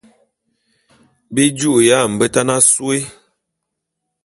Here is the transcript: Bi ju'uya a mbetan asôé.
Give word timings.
Bi 1.33 1.43
ju'uya 1.57 1.97
a 2.03 2.07
mbetan 2.13 2.49
asôé. 2.55 2.99